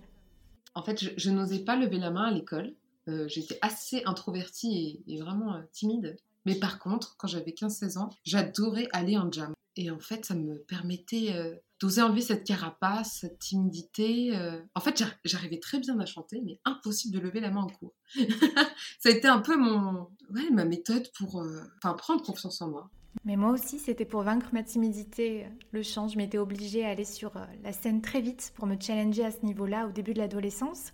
[0.74, 2.74] En fait, je, je n'osais pas lever la main à l'école.
[3.08, 6.16] Euh, J'étais assez introvertie et, et vraiment euh, timide.
[6.46, 9.52] Mais par contre, quand j'avais 15-16 ans, j'adorais aller en jam.
[9.76, 14.34] Et en fait, ça me permettait euh, d'oser enlever cette carapace, cette timidité.
[14.34, 14.58] euh.
[14.74, 17.66] En fait, j'ar- j'arrivais très bien à chanter, mais impossible de lever la main en
[17.68, 17.92] cours.
[18.98, 22.68] ça a été un peu mon, ouais, ma méthode pour euh, enfin, prendre confiance en
[22.70, 22.90] moi.
[23.24, 26.08] Mais moi aussi, c'était pour vaincre ma timidité, le chant.
[26.08, 29.30] Je m'étais obligée à aller sur euh, la scène très vite pour me challenger à
[29.30, 30.92] ce niveau-là au début de l'adolescence.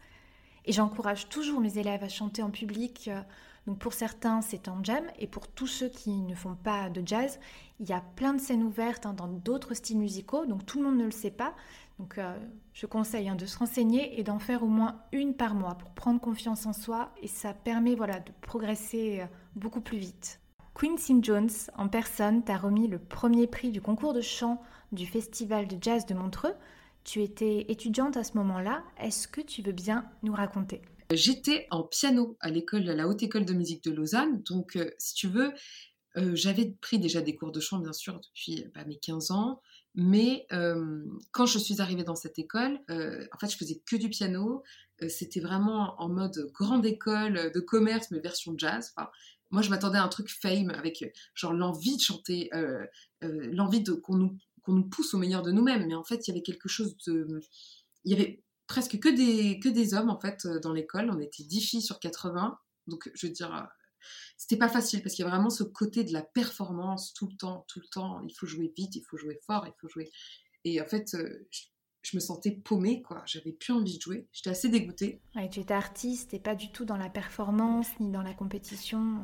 [0.66, 3.08] Et j'encourage toujours mes élèves à chanter en public.
[3.66, 5.04] Donc pour certains, c'est en jam.
[5.18, 7.38] Et pour tous ceux qui ne font pas de jazz,
[7.78, 10.46] il y a plein de scènes ouvertes hein, dans d'autres styles musicaux.
[10.46, 11.54] Donc tout le monde ne le sait pas.
[11.98, 12.36] Donc euh,
[12.72, 15.90] je conseille hein, de se renseigner et d'en faire au moins une par mois pour
[15.90, 17.10] prendre confiance en soi.
[17.22, 20.40] Et ça permet voilà, de progresser euh, beaucoup plus vite.
[20.74, 25.68] Quincy Jones en personne t'a remis le premier prix du concours de chant du Festival
[25.68, 26.54] de jazz de Montreux.
[27.04, 28.82] Tu étais étudiante à ce moment-là.
[28.98, 30.80] Est-ce que tu veux bien nous raconter?
[31.12, 34.42] J'étais en piano à l'école, à la Haute École de musique de Lausanne.
[34.42, 35.52] Donc, euh, si tu veux,
[36.16, 39.60] euh, j'avais pris déjà des cours de chant, bien sûr, depuis bah, mes 15 ans.
[39.94, 43.96] Mais euh, quand je suis arrivée dans cette école, euh, en fait, je faisais que
[43.96, 44.62] du piano.
[45.02, 48.92] Euh, C'était vraiment en mode grande école de commerce, mais version jazz.
[49.50, 52.86] Moi, je m'attendais à un truc fame avec euh, genre l'envie de chanter, euh,
[53.24, 54.36] euh, l'envie qu'on nous
[54.68, 55.86] nous pousse au meilleur de nous-mêmes.
[55.86, 57.40] Mais en fait, il y avait quelque chose de,
[58.04, 61.10] il y avait presque que des que des hommes en fait euh, dans l'école.
[61.10, 62.56] On était 10 filles sur 80.
[62.86, 63.62] Donc, je veux dire, euh,
[64.36, 67.36] c'était pas facile parce qu'il y a vraiment ce côté de la performance tout le
[67.36, 68.20] temps, tout le temps.
[68.22, 70.10] Il faut jouer vite, il faut jouer fort, il faut jouer.
[70.64, 73.22] Et en fait, euh, je- me sentais paumée, quoi.
[73.26, 74.26] J'avais plus envie de jouer.
[74.32, 75.20] J'étais assez dégoûtée.
[75.36, 79.22] Ouais, tu étais artiste et pas du tout dans la performance ni dans la compétition.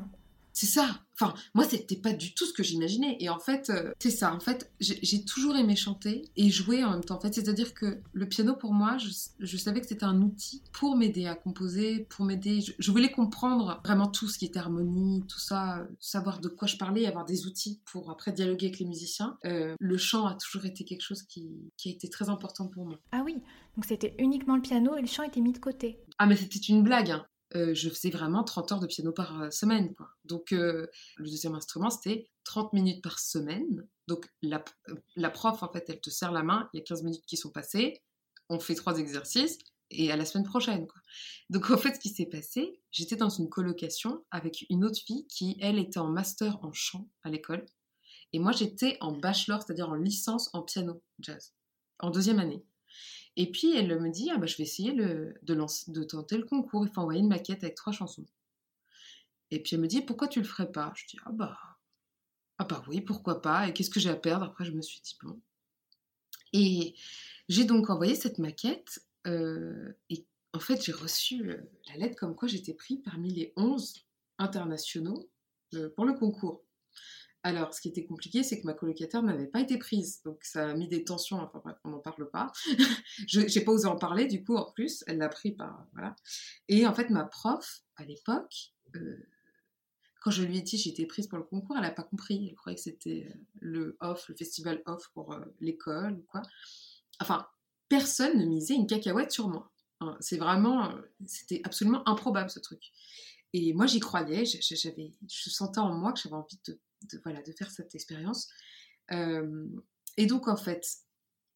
[0.57, 1.03] C'est ça.
[1.13, 3.15] Enfin, moi, c'était pas du tout ce que j'imaginais.
[3.19, 4.33] Et en fait, euh, c'est ça.
[4.33, 7.17] En fait, j'ai toujours aimé chanter et jouer en même temps.
[7.17, 10.95] En fait, c'est-à-dire que le piano, pour moi, je, savais que c'était un outil pour
[10.95, 12.61] m'aider à composer, pour m'aider.
[12.79, 16.77] Je, voulais comprendre vraiment tout ce qui était harmonie, tout ça, savoir de quoi je
[16.77, 19.37] parlais, avoir des outils pour après dialoguer avec les musiciens.
[19.45, 22.83] Euh, le chant a toujours été quelque chose qui, qui a été très important pour
[22.83, 22.97] moi.
[23.11, 23.35] Ah oui,
[23.75, 25.99] donc c'était uniquement le piano et le chant était mis de côté.
[26.17, 27.11] Ah, mais c'était une blague.
[27.11, 27.27] Hein.
[27.55, 29.93] Euh, je faisais vraiment 30 heures de piano par euh, semaine.
[30.25, 33.87] Donc, euh, le deuxième instrument, c'était 30 minutes par semaine.
[34.07, 34.59] Donc, la,
[35.29, 37.51] prof, en fait, elle te serre la main, il y a 15 minutes qui sont
[37.51, 38.01] passées,
[38.49, 39.57] on fait trois exercices,
[39.89, 40.87] et à la semaine prochaine.
[41.49, 45.25] Donc, en fait, ce qui s'est passé, j'étais dans une colocation avec une autre fille
[45.27, 47.65] qui, elle, était en master en chant à l'école.
[48.33, 51.53] Et moi, j'étais en bachelor, c'est-à-dire en licence en piano jazz,
[51.99, 52.65] en deuxième année.
[53.37, 56.91] Et puis elle me dit, ah bah, je vais essayer de, tenter le concours, il
[56.91, 58.25] faut envoyer une maquette avec trois chansons.
[59.51, 60.91] Et puis elle me dit, pourquoi tu le ferais pas?
[60.95, 61.57] Je dis, ah bah,
[62.57, 64.43] ah bah oui, pourquoi pas, et qu'est-ce que j'ai à perdre?
[64.43, 65.39] Après je me suis dit, bon.
[66.51, 66.95] Et
[67.47, 72.35] j'ai donc envoyé cette maquette, euh, et en fait j'ai reçu euh, la lettre comme
[72.35, 74.03] quoi j'étais pris parmi les 11
[74.39, 75.29] internationaux
[75.75, 76.63] euh, pour le concours.
[77.47, 80.21] Alors, ce qui était compliqué, c'est que ma colocataire n'avait pas été prise.
[80.25, 81.37] Donc, ça a mis des tensions.
[81.37, 82.51] Enfin, bref, on n'en parle pas.
[83.25, 85.05] je n'ai pas osé en parler, du coup, en plus.
[85.07, 85.87] Elle l'a pris par.
[85.93, 86.13] Voilà.
[86.67, 89.29] Et en fait, ma prof, à l'époque, euh,
[90.21, 92.49] quand je lui ai dit j'étais prise pour le concours, elle n'a pas compris.
[92.49, 96.41] Elle croyait que c'était euh, le off, le festival off pour euh, l'école ou quoi.
[97.21, 97.47] Enfin,
[97.87, 99.71] personne ne misait une cacahuète sur moi.
[100.01, 100.93] Hein, c'est vraiment.
[101.25, 102.91] C'était absolument improbable ce truc.
[103.53, 104.43] Et moi, j'y croyais.
[104.43, 108.49] J'avais, je sentais en moi que j'avais envie de de, voilà, de faire cette expérience.
[109.11, 109.67] Euh,
[110.17, 110.85] et donc, en fait,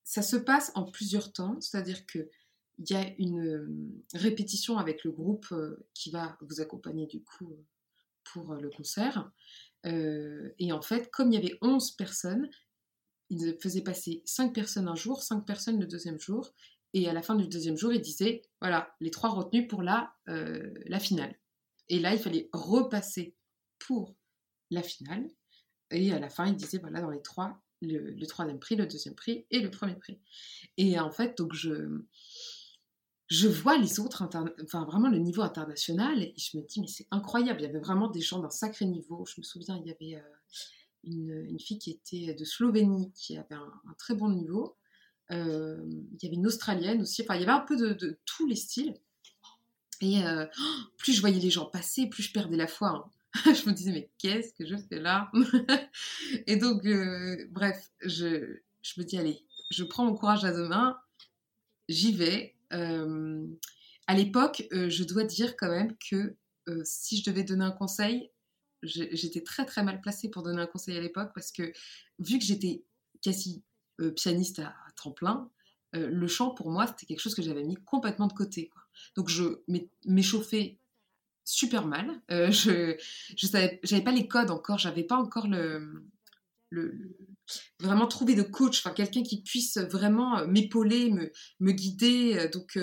[0.04, 2.28] ça se passe en plusieurs temps, c'est-à-dire qu'il
[2.90, 3.68] y a une euh,
[4.14, 7.56] répétition avec le groupe euh, qui va vous accompagner du coup
[8.24, 9.32] pour le concert.
[9.84, 12.50] et en fait, comme il y avait 11 personnes,
[13.30, 16.54] ils faisaient passer 5 personnes un jour, 5 personnes le deuxième jour.
[16.94, 20.14] Et à la fin du deuxième jour, ils disaient, voilà, les trois retenus pour la,
[20.28, 21.36] la finale.
[21.90, 23.36] Et là, il fallait repasser
[23.80, 24.16] pour
[24.72, 25.30] la finale.
[25.92, 29.16] Et à la fin, il disait, voilà, dans les trois, le, troisième prix, le deuxième
[29.16, 30.20] prix et le premier prix.
[30.78, 32.02] Et en fait, donc je,
[33.28, 37.08] je vois les autres, enfin vraiment le niveau international, et je me dis, mais c'est
[37.12, 39.26] incroyable, il y avait vraiment des gens d'un sacré niveau.
[39.26, 43.56] Je me souviens, il y avait euh, une, fille qui était de Slovénie, qui avait
[43.56, 44.78] un, très bon niveau.
[45.32, 48.48] Euh, il y avait une Australienne aussi, enfin il y avait un peu de, tous
[48.48, 48.96] les styles.
[50.02, 50.46] Et euh,
[50.98, 52.90] plus je voyais les gens passer, plus je perdais la foi.
[52.90, 53.12] Hein.
[53.46, 55.32] je me disais, mais qu'est-ce que je fais là?
[56.48, 60.68] Et donc, euh, bref, je, je, me dis, allez, je prends mon courage à deux
[60.68, 61.00] mains,
[61.88, 62.56] j'y vais.
[62.74, 63.48] Euh,
[64.08, 66.36] à l'époque, euh, je dois dire quand même que
[66.84, 68.30] si je devais donner un conseil,
[68.84, 71.74] j'étais très très mal placée pour donner un conseil à l'époque parce que
[72.20, 72.86] vu que j'étais
[73.22, 73.62] quasi
[74.16, 75.50] pianiste à, tremplin,
[75.92, 78.70] le chant pour moi c'était quelque chose que j'avais mis complètement de côté.
[79.18, 79.62] Donc je
[80.06, 80.80] m'échauffais
[81.44, 82.22] super mal.
[82.32, 82.96] Euh, je
[83.38, 86.06] je savais, j'avais pas les codes encore, j'avais pas encore le,
[86.70, 87.18] le,
[87.80, 92.38] vraiment trouvé de coach, enfin quelqu'un qui puisse vraiment euh, m'épauler, me, me guider.
[92.38, 92.78] Euh, donc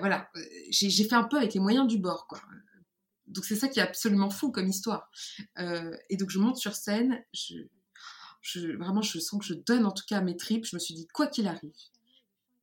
[0.00, 0.30] voilà,
[0.70, 2.40] j'ai, fait un peu avec les moyens du bord, quoi.
[3.26, 5.10] Donc c'est ça qui est absolument fou comme histoire.
[5.58, 10.04] et donc je monte sur scène, je, vraiment je sens que je donne en tout
[10.08, 10.64] cas mes tripes.
[10.64, 11.74] Je me suis dit quoi qu'il arrive,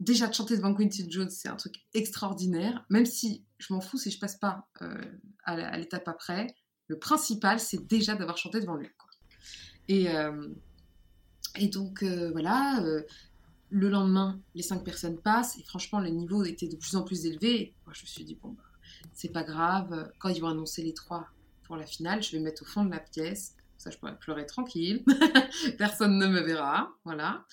[0.01, 3.97] déjà de chanter devant Quincy Jones, c'est un truc extraordinaire, même si je m'en fous
[3.97, 5.01] si je passe pas euh,
[5.45, 6.55] à l'étape après.
[6.87, 8.89] Le principal, c'est déjà d'avoir chanté devant lui.
[9.87, 10.49] Et, euh,
[11.55, 12.83] et donc, euh, voilà,
[13.69, 17.25] le lendemain, les cinq personnes passent, et franchement, le niveau était de plus en plus
[17.25, 17.75] élevé.
[17.85, 18.63] moi, je me suis dit, bon, bah,
[19.13, 21.27] c'est pas grave, quand ils vont annoncer les trois
[21.63, 24.17] pour la finale, je vais me mettre au fond de la pièce, ça je pourrais
[24.17, 25.03] pleurer tranquille,
[25.77, 27.45] personne ne me verra, voilà.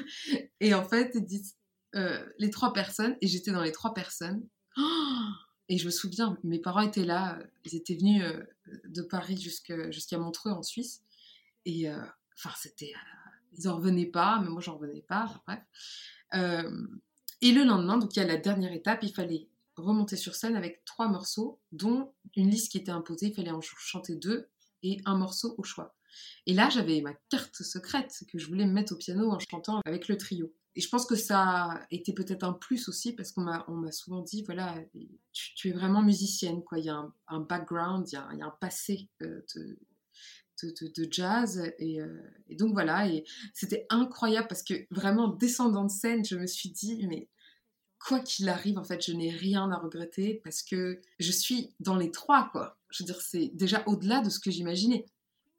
[0.60, 1.56] et en fait, ils disent,
[1.96, 4.46] euh, les trois personnes, et j'étais dans les trois personnes.
[5.68, 8.42] et je me souviens, mes parents étaient là, ils étaient venus euh,
[8.84, 11.02] de Paris jusqu'à Montreux en Suisse.
[11.64, 11.98] Et euh,
[12.36, 12.92] enfin, c'était.
[13.56, 15.60] ils en revenaient pas, mais moi j'en revenais pas, bref.
[17.42, 20.56] et le lendemain, donc il y a la dernière étape, il fallait remonter sur scène
[20.56, 24.48] avec trois morceaux, dont une liste qui était imposée, il fallait en chanter deux
[24.82, 25.94] et un morceau au choix.
[26.46, 29.80] Et là, j'avais ma carte secrète que je voulais me mettre au piano en chantant
[29.84, 30.52] avec le trio.
[30.76, 34.20] Et je pense que ça a été peut-être un plus aussi parce qu'on m'a, souvent
[34.20, 34.76] dit, voilà,
[35.32, 36.78] tu, es vraiment musicienne, quoi.
[36.78, 39.42] Il y a un, background, il y a, un passé euh,
[40.62, 41.72] de, jazz.
[41.78, 41.98] Et,
[42.48, 43.24] et, donc voilà, et
[43.54, 47.28] c'était incroyable parce que vraiment, descendant de scène, je me suis dit, mais
[47.98, 51.96] quoi qu'il arrive, en fait, je n'ai rien à regretter parce que je suis dans
[51.96, 52.78] les trois, quoi.
[52.90, 55.06] Je veux dire, c'est déjà au-delà de ce que j'imaginais.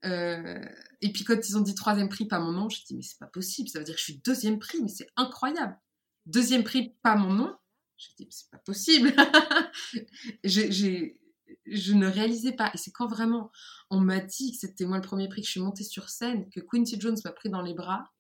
[0.06, 0.64] Euh,
[1.02, 3.20] et puis quand ils ont dit troisième prix, pas mon nom, je dit mais c'est
[3.20, 5.78] pas possible, ça veut dire que je suis deuxième prix, mais c'est incroyable.
[6.26, 7.56] Deuxième prix, pas mon nom,
[7.98, 9.14] je dit c'est pas possible.
[10.44, 12.72] je ne réalisais pas.
[12.74, 13.52] Et c'est quand vraiment
[13.90, 16.50] on m'a dit que c'était moi le premier prix, que je suis montée sur scène,
[16.50, 18.12] que Quincy Jones m'a pris dans les bras,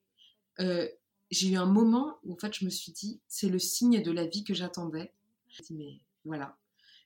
[0.60, 0.88] euh,
[1.30, 4.12] j'ai eu un moment où en fait je me suis dit c'est le signe de
[4.12, 5.14] la vie que j'attendais.
[5.50, 6.58] J'ai dit mais voilà,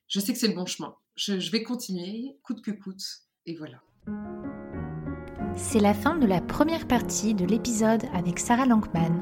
[0.08, 0.96] je sais que c'est le bon chemin.
[1.16, 3.02] Je, je vais continuer coûte que coûte.
[3.44, 3.82] Et voilà.
[5.56, 9.12] C'est la fin de la première partie de l'épisode avec Sarah Lankman.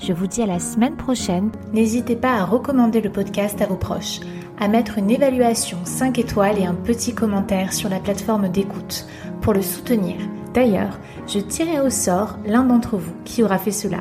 [0.00, 1.50] Je vous dis à la semaine prochaine.
[1.72, 4.20] N'hésitez pas à recommander le podcast à vos proches,
[4.60, 9.06] à mettre une évaluation 5 étoiles et un petit commentaire sur la plateforme d'écoute
[9.40, 10.16] pour le soutenir.
[10.52, 14.00] D'ailleurs, je tirerai au sort l'un d'entre vous qui aura fait cela.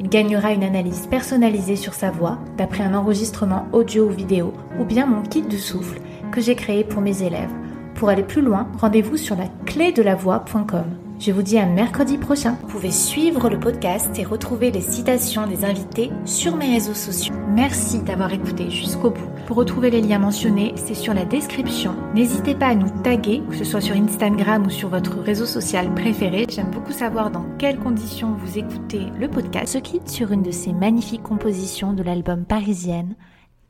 [0.00, 4.84] Il gagnera une analyse personnalisée sur sa voix d'après un enregistrement audio ou vidéo ou
[4.84, 6.00] bien mon kit de souffle
[6.32, 7.52] que j'ai créé pour mes élèves.
[7.94, 11.07] Pour aller plus loin, rendez-vous sur la clé de la voix.com.
[11.20, 12.56] Je vous dis à mercredi prochain.
[12.62, 17.34] Vous pouvez suivre le podcast et retrouver les citations des invités sur mes réseaux sociaux.
[17.48, 19.28] Merci d'avoir écouté jusqu'au bout.
[19.48, 21.96] Pour retrouver les liens mentionnés, c'est sur la description.
[22.14, 25.92] N'hésitez pas à nous taguer, que ce soit sur Instagram ou sur votre réseau social
[25.92, 26.46] préféré.
[26.48, 29.72] J'aime beaucoup savoir dans quelles conditions vous écoutez le podcast.
[29.72, 33.16] Se quitte sur une de ces magnifiques compositions de l'album Parisienne.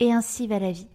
[0.00, 0.86] Et ainsi va la vie.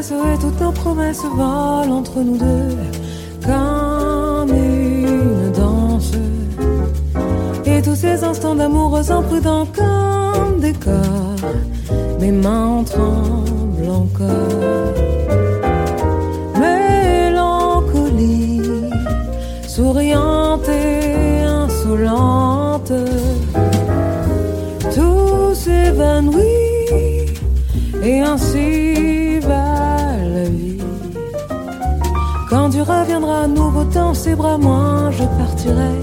[0.00, 2.74] Et toutes nos promesses volent entre nous deux
[3.44, 6.12] comme une danse.
[7.66, 11.52] Et tous ces instants d'amour imprudents comme des corps,
[12.18, 14.94] mes mains tremblent encore.
[16.58, 18.62] Mélancolie,
[19.68, 22.92] souriante et insolente,
[24.94, 26.40] tout s'évanouit
[28.02, 29.19] et ainsi
[32.80, 35.96] tu reviendras à nouveau dans ses bras, moi je partirai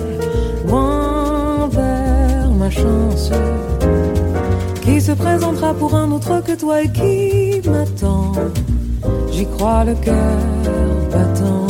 [0.67, 3.31] loin vers ma chance
[4.83, 8.33] qui se présentera pour un autre que toi et qui m'attend.
[9.31, 10.37] J'y crois le cœur
[11.11, 11.66] battant.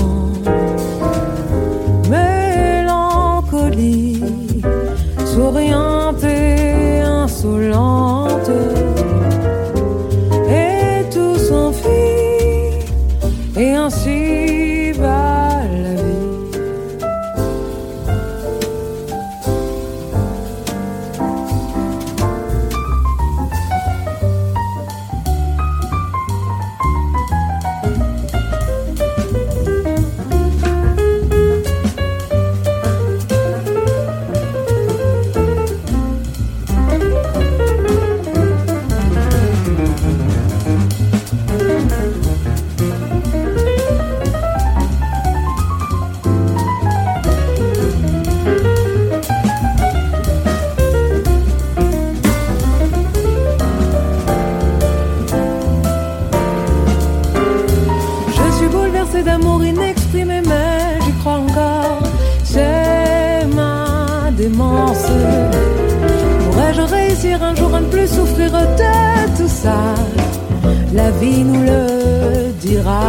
[72.62, 73.02] Dira.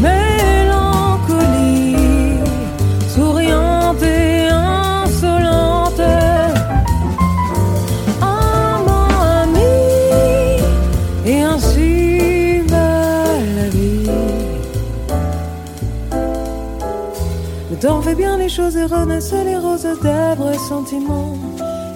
[0.00, 1.96] Mélancolie,
[3.14, 6.00] souriante et insolente.
[8.20, 9.08] Amant,
[9.42, 9.78] ami,
[11.26, 13.02] et ainsi va
[13.56, 14.10] la vie.
[17.70, 21.36] Le temps fait bien les choses et renaissent les roses vrais sentiments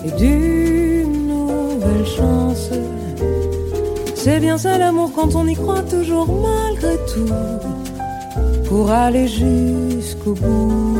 [0.04, 2.70] et d'une nouvelle chance.
[4.29, 7.33] C'est bien ça l'amour quand on y croit toujours malgré tout
[8.68, 10.99] pour aller jusqu'au bout.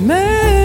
[0.00, 0.59] Mais